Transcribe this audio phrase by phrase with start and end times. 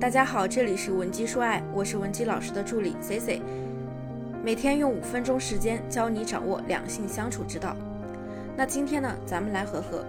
[0.00, 3.42] 大家好，这里是文姬说爱，我是文姬老师的助理 C C，
[4.42, 7.76] 每天用五分钟时间教你掌握两性相处之道。
[8.56, 10.02] 那今天呢，咱们来和和，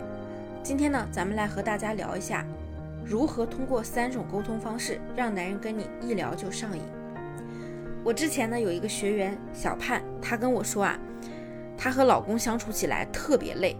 [0.63, 2.45] 今天呢，咱们来和大家聊一下，
[3.03, 6.81] 如何通过三种沟通方式让男人跟你一聊就上瘾。
[8.01, 10.97] 我之前呢有一个学员小盼，她跟我说啊，
[11.77, 13.75] 她和老公相处起来特别累。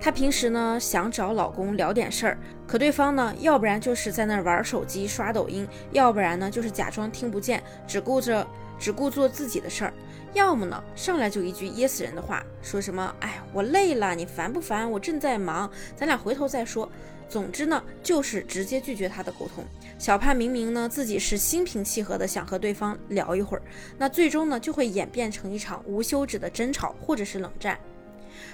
[0.00, 8.46] 她平时呢想找老公聊点事儿，可对方呢要不然就是在那儿玩手机刷抖音，要不然呢就是假装听不见，只顾着
[8.78, 9.92] 只顾做自己的事儿，
[10.32, 14.90] 要么呢上来就一句噎死人的话，说什么哎我累了，你烦不烦？
[14.90, 16.90] 我正在忙，咱俩回头再说。
[17.28, 19.64] 总之呢就是直接拒绝他的沟通。
[19.98, 23.62] 小盼明明呢自己是心平气和的想和对方聊一会儿，
[23.98, 27.78] 那最终呢就会演变成一场无休止的争吵或者是冷战。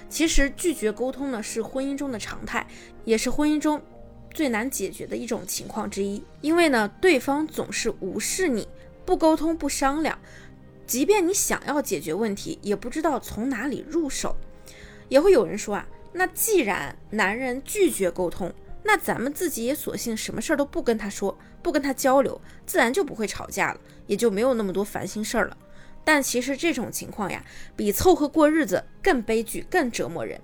[0.09, 2.65] 其实拒绝沟通呢，是婚姻中的常态，
[3.05, 3.81] 也是婚姻中
[4.33, 6.23] 最难解决的一种情况之一。
[6.41, 8.67] 因为呢，对方总是无视你，
[9.05, 10.17] 不沟通不商量，
[10.85, 14.35] 即便你想要解决问题，也不知道从哪里入手。
[15.09, 25.57] 也会有人说啊，那既然男人拒绝沟通，那咱们自己也索性什么事儿都不跟他说，不跟他交流，自然就不会吵架了，也就没有那么多烦心事儿了。
[26.07, 27.43] 但其实这种情况呀，
[27.75, 30.39] 比凑合过日子更悲剧、更折磨人。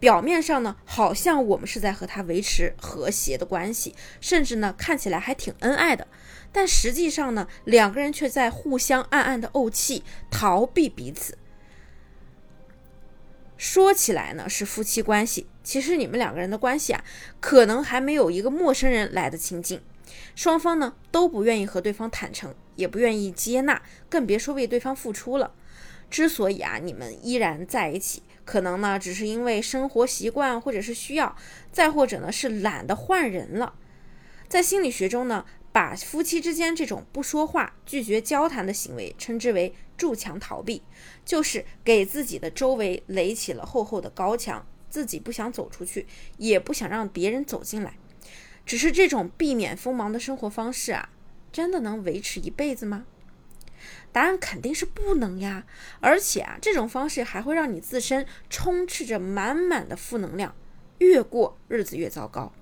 [0.00, 6.08] 表面上呢，好像我们是在和他维持和谐的关系，甚至呢看起来还挺恩爱的，
[6.50, 11.38] 但实际上呢，两个人却在互相暗暗的怄气，逃避彼此。
[13.56, 17.04] 说起来呢是夫妻关系，其实你们两个人的关系啊，
[17.38, 19.80] 可能还没有一个陌生人来的亲近。
[20.34, 25.52] 双方呢都不愿意和对方坦诚，也不愿意接纳，更别说为对方付出了。
[26.08, 31.36] 之所以啊你们依然在一起，可能呢只是因为生活习惯或者是需要，
[31.72, 33.74] 再或者呢是懒得换人了。
[34.48, 40.82] 在心理学中呢，把夫妻之间这种不说话、拒绝交谈的行为称之为筑墙逃避，
[41.24, 46.06] 就是给自己的周围垒起了厚厚的高墙，自己不想走出去，
[46.38, 47.94] 也不想让别人走进来。
[48.66, 51.08] 只是这种避免锋芒的生活方式啊，
[51.52, 53.06] 真的能维持一辈子吗？
[54.12, 55.64] 答案肯定是不能呀！
[56.00, 60.54] 而且啊，这种方式还会让你自身充斥着满满的负能量，
[60.98, 62.52] 越过日子越糟糕。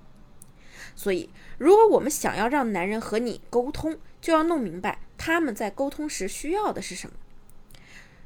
[0.95, 7.15] 所以，如果我们想要让男人和你沟通，就要弄明白他们在沟通时需要的是什么。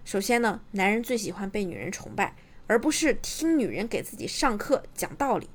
[0.04, 2.36] 首先呢，男人最喜欢被女人崇拜，
[2.68, 5.50] 而不是听女人给自己上课讲道理。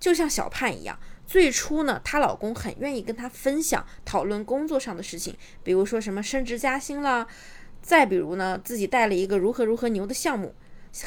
[0.00, 0.98] 就像小盼一样。
[1.32, 5.34] 最初呢，她老公很愿意跟她分享、讨论工作上的事情，
[5.64, 7.26] 比如说什么升职加薪啦，
[7.80, 10.54] 再比如呢，自己带了一个如何如何牛的项目。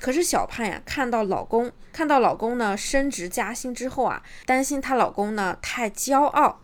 [0.02, 6.60] 可是小盼呀，看到老公看到老公呢升职加薪之后啊，担心她老公呢太骄傲，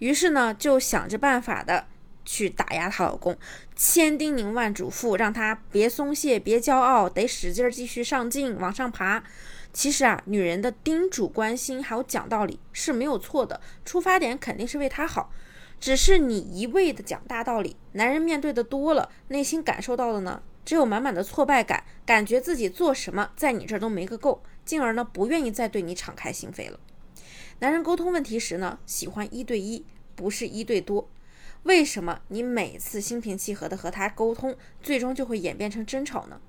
[0.00, 1.86] 于是呢就想着办法的
[2.26, 3.38] 去打压她老公，
[3.74, 9.24] 千叮咛万嘱咐，让他别松懈，别骄傲，得使劲儿继续上进，往上爬。
[9.72, 15.30] 其实啊，女人的叮嘱、关心还有讲道理是没有错的，出发点肯定是为他好。
[15.78, 26.80] 只是你一味的讲大道理，男人面对的多了，内心感受到的呢，只有满满的挫败感，感觉自己做什么在你这儿都没个够，进而呢，不愿意再对你敞开心扉了。
[27.58, 29.84] 男人沟通问题时呢，喜欢一对一，
[30.14, 31.06] 不是一对多。
[31.66, 36.40] 为什么你每次心平气和的和他沟通，最终就会演变成争吵呢？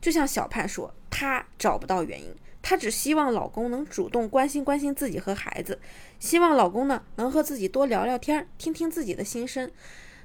[0.00, 2.32] 就像小盼说，她找不到原因。
[2.62, 5.80] 她只希望老公能主动关心关心自己和孩子，
[6.20, 9.68] 希望老公呢能和自己多聊聊天，听听自己的心声，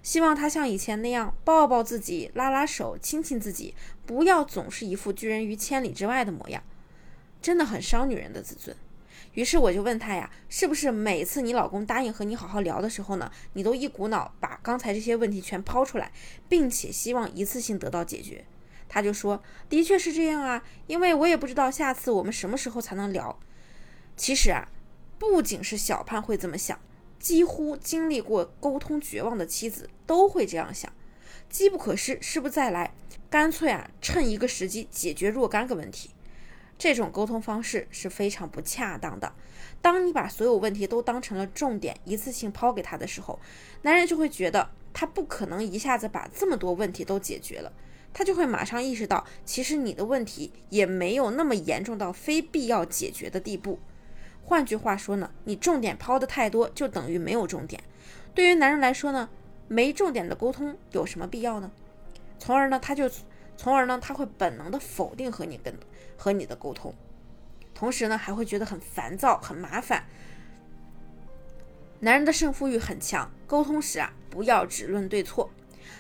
[0.04, 3.74] 希望他像以前那样抱抱自己，拉拉手，亲亲自己，
[4.06, 6.62] 不要总是一副拒人于千里之外的模样，
[7.42, 8.78] 真的很伤女人的自尊。
[9.34, 16.12] 于是我就问他呀，是不是每次你老公答应和你好好聊的时候呢，你都一股脑把刚才这些问题全抛出来，
[16.50, 18.46] 并且希望一次性得到解决？
[18.90, 23.38] 他就说：“的确是这样啊，因为我也不知道下次我们什么时候才能聊。
[24.16, 24.70] 其实啊，
[25.20, 26.80] 不仅是小盼会这么想，
[27.20, 30.92] 几乎经历过沟通绝望的妻子都会这样想。
[31.50, 32.94] 机不可失，失不再来，
[33.30, 36.12] 干脆啊，趁一个时机解决若干个问题。
[36.78, 39.34] 这种沟通方式是非常不恰当的。
[39.82, 43.40] 当你把所有问题都当成了重点，一次性抛给他的时候，
[43.82, 47.72] 男人就会觉得他不可能一下子把这么多问题都解决了。”
[48.14, 53.78] 他就会马上意识到，其实你的问题也没有那么严重到非必要解决的地步。
[54.44, 57.84] 换句话说呢，你重点抛的太多，就等于没有重点。
[58.34, 59.30] 对于男人来说呢，
[59.68, 61.70] 没重点的沟通有什么必要呢？
[62.40, 63.08] 从而呢，他就，
[63.56, 65.72] 从而呢，他会本能的否定和你跟
[66.18, 66.94] 和你的沟通，
[67.74, 70.04] 同时呢，还会觉得很烦躁、很麻烦。
[72.00, 75.50] 男人的胜负欲很强，沟通时啊，不要只论对错。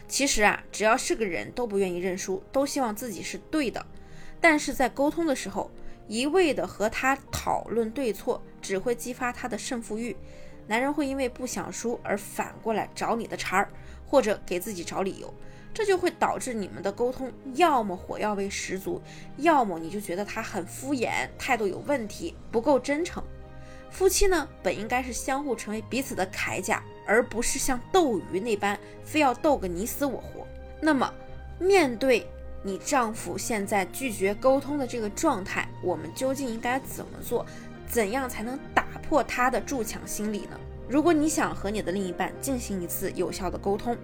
[0.08, 3.86] 其实啊，只要是个人都不愿意认输，都希望自己是对的。
[4.42, 5.72] 但是在沟通的时候，
[6.08, 10.16] 一味的和他讨论对错，只会激发他的胜负欲。
[10.68, 13.70] 男人会因为不想输而反过来找你的茬儿，
[14.06, 15.34] 或者给自己找理由，
[15.78, 19.00] 这就会导致你们的沟通要么火药味十足，
[19.38, 23.24] 要么你就觉得他很敷衍，态度有问题，不够真诚。
[23.92, 30.48] 夫妻呢，本应该是相互成为彼此的铠甲，而不是像斗鱼那般非要斗个你死我活。
[30.82, 31.14] 那么，
[31.60, 32.26] 面对
[32.64, 37.46] 你丈夫现在拒绝沟通的这个状态，我们究竟应该怎么做？
[37.86, 40.60] 怎样才能打破他的筑墙心理呢？
[40.90, 43.96] 如果你想和你的另一半进行一次有效的沟通，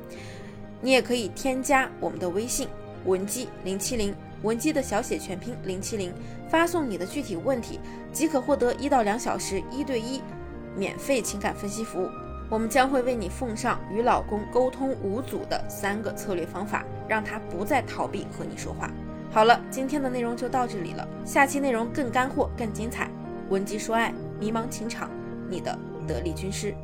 [0.83, 2.67] 你也可以添加我们的微信
[3.05, 6.13] 文姬零七零，文姬的小写全拼零七零，
[6.49, 7.79] 发送你的具体问题，
[8.11, 10.21] 即可获得一到两小时一对一
[10.75, 12.09] 免费情感分析服务。
[12.49, 18.91] 我们将会为你奉上与老公沟通无阻的三个策略方法，让他不再逃避和你说话。
[19.31, 23.09] 好了，今天的内容就到这里了，下期内容更干货、更精彩。
[23.49, 25.09] 文姬说爱，迷茫情场，
[25.49, 26.75] 你的得力军师。